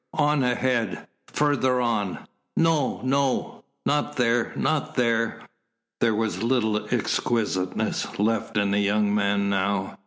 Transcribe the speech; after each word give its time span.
"On 0.17 0.41
ahead!" 0.43 1.05
"Further 1.27 1.79
on!" 1.79 2.25
"No! 2.57 3.01
no! 3.03 3.63
Not 3.85 4.15
there! 4.15 4.51
Not 4.55 4.95
there!" 4.95 5.41
There 5.99 6.15
was 6.15 6.41
little 6.41 6.87
exquisiteness 6.87 8.17
left 8.17 8.57
in 8.57 8.71
the 8.71 8.79
young 8.79 9.13
man 9.13 9.47
now. 9.51 9.99